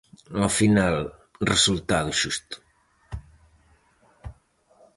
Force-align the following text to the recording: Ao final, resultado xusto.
Ao 0.41 0.49
final, 0.59 0.97
resultado 1.53 2.09
xusto. 2.19 2.57